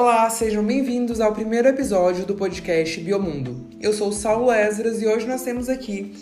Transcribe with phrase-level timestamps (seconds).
[0.00, 3.66] Olá, sejam bem-vindos ao primeiro episódio do podcast Biomundo.
[3.80, 6.14] Eu sou Saulo Esdras e hoje nós temos aqui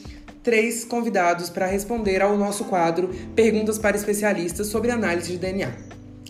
[0.43, 5.77] três convidados para responder ao nosso quadro Perguntas para Especialistas sobre Análise de DNA.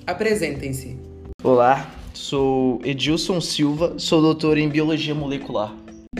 [0.04, 0.98] Apresentem-se.
[1.44, 5.72] Olá, sou Edilson Silva, sou doutor em Biologia Molecular.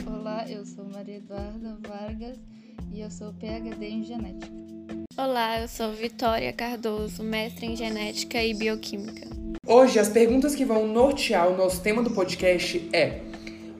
[0.06, 2.38] Olá, eu sou Maria Eduarda Vargas
[2.93, 4.52] e eu sou PhD em Genética.
[5.18, 9.35] Olá, eu sou Vitória Cardoso, mestre em Genética e Bioquímica.
[9.69, 13.19] Hoje, as perguntas que vão nortear o nosso tema do podcast é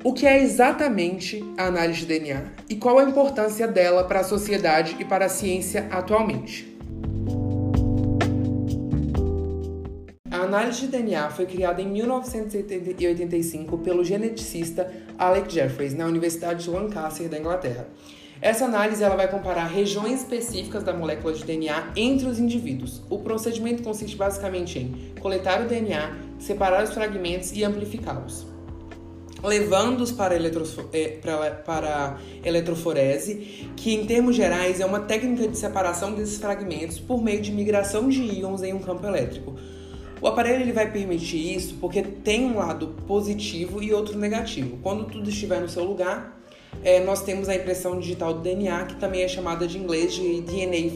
[0.03, 4.25] o que é exatamente a análise de DNA e qual a importância dela para a
[4.25, 6.77] sociedade e para a ciência atualmente.
[10.29, 16.71] A análise de DNA foi criada em 1985 pelo geneticista Alec Jeffreys na Universidade de
[16.71, 17.87] Lancaster, da Inglaterra.
[18.41, 23.03] Essa análise ela vai comparar regiões específicas da molécula de DNA entre os indivíduos.
[23.09, 28.47] O procedimento consiste basicamente em coletar o DNA, separar os fragmentos e amplificá-los.
[29.43, 36.15] Levando-os para, é, para, para eletroforese, que em termos gerais é uma técnica de separação
[36.15, 39.55] desses fragmentos por meio de migração de íons em um campo elétrico.
[40.21, 44.79] O aparelho ele vai permitir isso porque tem um lado positivo e outro negativo.
[44.83, 46.36] Quando tudo estiver no seu lugar,
[46.85, 50.41] é, nós temos a impressão digital do DNA, que também é chamada de inglês de
[50.43, 50.93] DNA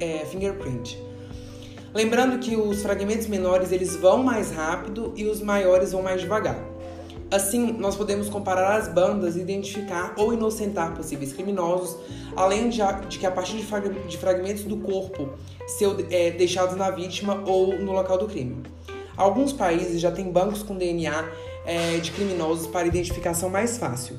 [0.00, 1.02] é, fingerprint.
[1.94, 6.58] Lembrando que os fragmentos menores eles vão mais rápido e os maiores vão mais devagar.
[7.30, 11.96] Assim, nós podemos comparar as bandas, identificar ou inocentar possíveis criminosos,
[12.36, 15.30] além de, de que a partir de, fragmentos do corpo
[15.66, 18.62] ser é, deixados na vítima ou no local do crime.
[19.16, 21.28] Alguns países já têm bancos com DNA
[21.64, 24.16] é, de criminosos para identificação mais fácil.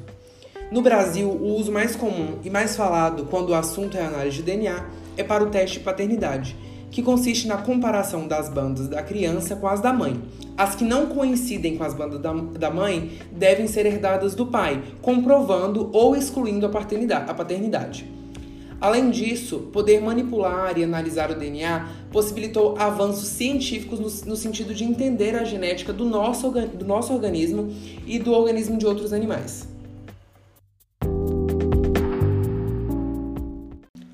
[0.71, 4.43] No Brasil, o uso mais comum e mais falado quando o assunto é análise de
[4.43, 4.85] DNA
[5.15, 6.55] é para o teste de paternidade,
[6.89, 10.19] que consiste na comparação das bandas da criança com as da mãe.
[10.57, 14.81] As que não coincidem com as bandas da, da mãe devem ser herdadas do pai,
[15.03, 17.29] comprovando ou excluindo a paternidade.
[17.29, 18.09] A paternidade.
[18.81, 24.83] Além disso, poder manipular e analisar o DNA possibilitou avanços científicos no, no sentido de
[24.83, 27.71] entender a genética do nosso, do nosso organismo
[28.05, 29.74] e do organismo de outros animais.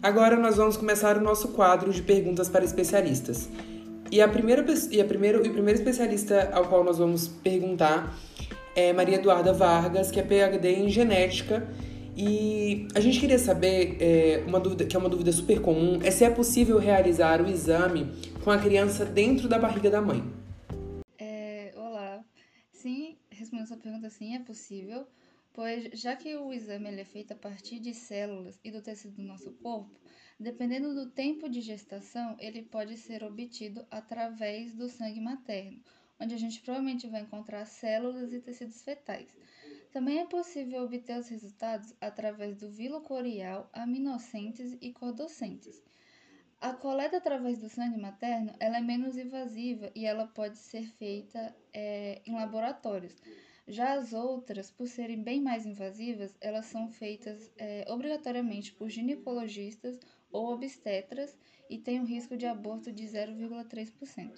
[0.04, 3.48] Agora nós vamos começar o nosso quadro de perguntas para especialistas.
[4.12, 8.18] E a primeira e a primeiro, e o primeiro especialista ao qual nós vamos perguntar
[8.76, 11.68] é Maria Eduarda Vargas, que é PhD em genética.
[12.18, 16.10] E a gente queria saber, é, uma dúvida que é uma dúvida super comum, é
[16.10, 18.12] se é possível realizar o exame
[18.44, 20.24] com a criança dentro da barriga da mãe.
[21.20, 22.22] É, olá.
[22.72, 25.06] Sim, respondendo essa pergunta, sim, é possível
[25.54, 29.24] pois já que o exame é feito a partir de células e do tecido do
[29.24, 30.00] nosso corpo,
[30.40, 35.82] dependendo do tempo de gestação, ele pode ser obtido através do sangue materno,
[36.20, 39.30] onde a gente provavelmente vai encontrar células e tecidos fetais.
[39.92, 45.84] Também é possível obter os resultados através do vilo corial, aminocentes e cordocentes.
[46.62, 51.54] A coleta através do sangue materno ela é menos invasiva e ela pode ser feita
[51.74, 53.16] é, em laboratórios.
[53.72, 59.98] Já as outras, por serem bem mais invasivas, elas são feitas é, obrigatoriamente por ginecologistas
[60.30, 61.34] ou obstetras
[61.70, 64.30] e têm um risco de aborto de 0,3%.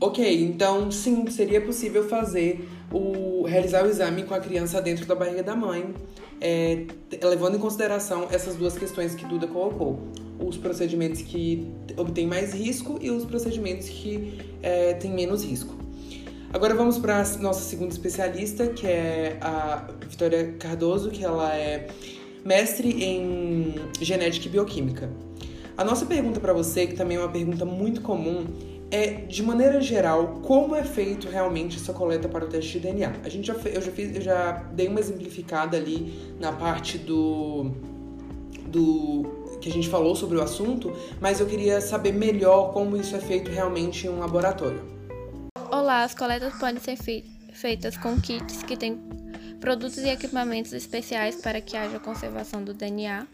[0.00, 5.16] Ok, então sim, seria possível fazer o realizar o exame com a criança dentro da
[5.16, 5.92] barriga da mãe,
[6.40, 6.86] é,
[7.20, 9.98] levando em consideração essas duas questões que Duda colocou:
[10.38, 15.87] os procedimentos que obtêm mais risco e os procedimentos que é, têm menos risco.
[16.50, 21.88] Agora vamos para a nossa segunda especialista, que é a Vitória Cardoso, que ela é
[22.42, 25.10] mestre em genética e bioquímica.
[25.76, 28.46] A nossa pergunta para você, que também é uma pergunta muito comum,
[28.90, 33.12] é, de maneira geral, como é feito realmente essa coleta para o teste de DNA?
[33.22, 37.70] A gente já, eu já fiz, eu já dei uma exemplificada ali na parte do
[38.66, 43.16] do que a gente falou sobre o assunto, mas eu queria saber melhor como isso
[43.16, 44.97] é feito realmente em um laboratório.
[45.78, 46.98] Olá, as coletas podem ser
[47.52, 49.00] feitas com kits que têm
[49.60, 53.28] produtos e equipamentos especiais para que haja conservação do DNA.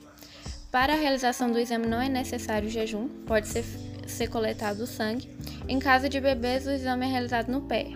[0.71, 3.65] Para a realização do exame não é necessário jejum, pode ser,
[4.07, 5.27] ser coletado sangue.
[5.67, 7.87] Em caso de bebês, o exame é realizado no pé,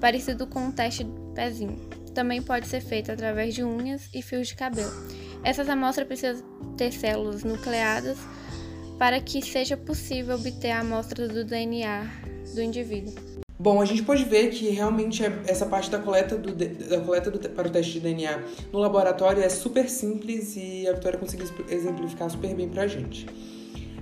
[0.00, 1.76] parecido com um teste de pezinho.
[2.14, 4.92] Também pode ser feito através de unhas e fios de cabelo.
[5.42, 8.18] Essas amostras precisam ter células nucleadas
[9.00, 12.06] para que seja possível obter a amostra do DNA
[12.54, 13.45] do indivíduo.
[13.66, 17.32] Bom, a gente pode ver que realmente é, essa parte da coleta, do, da coleta
[17.32, 21.48] do, para o teste de DNA no laboratório é super simples e a Vitória conseguiu
[21.68, 23.26] exemplificar super bem para a gente.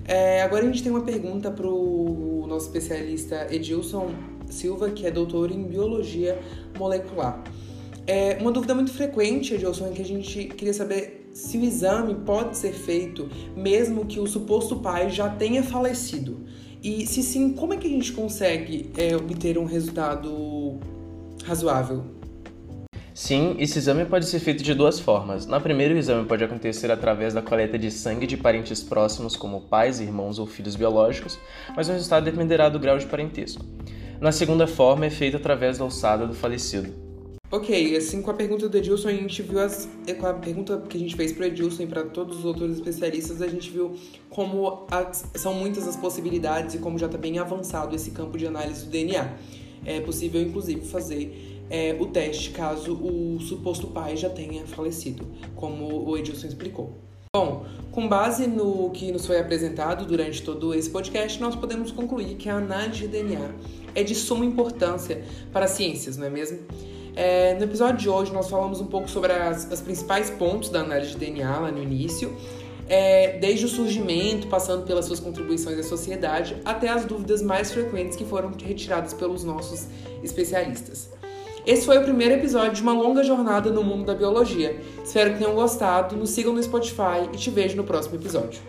[0.07, 4.11] É, agora a gente tem uma pergunta para o nosso especialista Edilson
[4.51, 6.39] Silva, que é doutor em biologia
[6.79, 7.43] molecular.
[8.07, 12.15] É, uma dúvida muito frequente, Edilson, é que a gente queria saber se o exame
[12.17, 16.45] pode ser feito mesmo que o suposto pai já tenha falecido.
[16.85, 20.79] E se sim, como é que a gente consegue é, obter um resultado
[21.43, 22.05] razoável?
[23.15, 25.47] Sim, esse exame pode ser feito de duas formas.
[25.47, 29.63] Na primeira, o exame pode acontecer através da coleta de sangue de parentes próximos, como
[29.63, 31.39] pais, irmãos ou filhos biológicos,
[31.75, 33.65] mas o resultado dependerá do grau de parentesco.
[34.21, 37.04] Na segunda forma, é feito através da alçada do falecido.
[37.55, 39.89] Ok, assim com a pergunta do Edilson, a gente viu as.
[40.19, 43.41] Com a pergunta que a gente fez para Edilson e para todos os outros especialistas,
[43.41, 43.95] a gente viu
[44.29, 48.45] como as, são muitas as possibilidades e como já está bem avançado esse campo de
[48.45, 49.35] análise do DNA.
[49.87, 55.25] É possível, inclusive, fazer é, o teste caso o suposto pai já tenha falecido,
[55.55, 56.93] como o Edilson explicou.
[57.37, 62.35] Bom, com base no que nos foi apresentado durante todo esse podcast, nós podemos concluir
[62.35, 63.53] que a análise de DNA
[63.95, 65.23] é de suma importância
[65.53, 66.59] para as ciências, não é mesmo?
[67.17, 70.81] É, no episódio de hoje, nós falamos um pouco sobre as, as principais pontos da
[70.81, 72.35] análise de DNA lá no início,
[72.89, 78.17] é, desde o surgimento, passando pelas suas contribuições à sociedade, até as dúvidas mais frequentes
[78.17, 79.87] que foram retiradas pelos nossos
[80.23, 81.09] especialistas.
[81.67, 84.79] Esse foi o primeiro episódio de uma longa jornada no mundo da biologia.
[85.03, 88.61] Espero que tenham gostado, nos sigam no Spotify e te vejo no próximo episódio.